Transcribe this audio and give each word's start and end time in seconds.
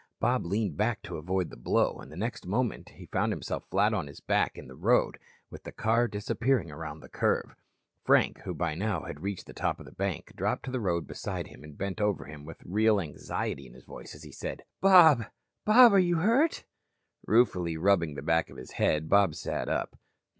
Bob 0.19 0.47
leaned 0.47 0.75
back 0.75 1.03
to 1.03 1.17
avoid 1.17 1.51
the 1.51 1.55
blow, 1.55 1.99
and 1.99 2.11
the 2.11 2.17
next 2.17 2.47
moment 2.47 2.91
found 3.11 3.31
himself 3.31 3.65
flat 3.69 3.93
on 3.93 4.07
his 4.07 4.19
back 4.19 4.57
in 4.57 4.67
the 4.67 4.73
road, 4.75 5.19
with 5.51 5.61
the 5.61 5.71
car 5.71 6.07
disappearing 6.07 6.71
around 6.71 7.01
the 7.01 7.07
curve. 7.07 7.55
Frank, 8.03 8.39
who 8.39 8.55
by 8.55 8.73
now 8.73 9.03
had 9.03 9.19
reached 9.21 9.45
the 9.45 9.53
top 9.53 9.79
of 9.79 9.85
the 9.85 9.91
bank, 9.91 10.31
dropped 10.35 10.65
to 10.65 10.71
the 10.71 10.79
road 10.79 11.05
beside 11.05 11.45
him 11.49 11.63
and 11.63 11.77
bent 11.77 12.01
over 12.01 12.25
him 12.25 12.45
with 12.45 12.63
real 12.65 12.99
anxiety 12.99 13.67
in 13.67 13.75
his 13.75 13.85
voice 13.85 14.15
as 14.15 14.23
he 14.23 14.31
said: 14.31 14.63
"Bob, 14.81 15.25
Bob, 15.65 15.93
are 15.93 15.99
you 15.99 16.15
hurt?" 16.17 16.63
Ruefully 17.27 17.77
rubbing 17.77 18.15
the 18.15 18.23
back 18.23 18.49
of 18.49 18.57
his 18.57 18.71
head, 18.81 19.07
Bob 19.07 19.35
sat 19.35 19.69
up. 19.69 19.99